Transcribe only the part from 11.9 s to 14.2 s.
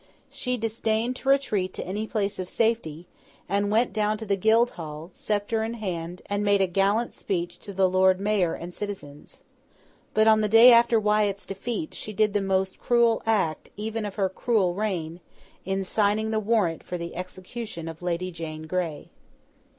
she did the most cruel act, even of